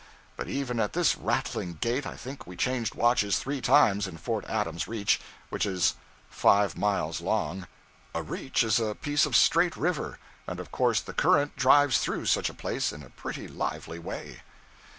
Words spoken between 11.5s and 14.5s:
drives through such a place in a pretty lively way.